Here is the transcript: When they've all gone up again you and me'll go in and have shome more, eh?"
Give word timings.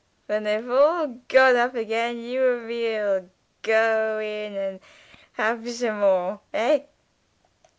When 0.25 0.45
they've 0.45 0.67
all 0.67 1.09
gone 1.27 1.55
up 1.57 1.75
again 1.75 2.17
you 2.17 2.53
and 2.55 2.67
me'll 2.67 3.29
go 3.61 4.19
in 4.19 4.55
and 4.55 4.79
have 5.33 5.59
shome 5.63 5.99
more, 5.99 6.39
eh?" 6.55 6.79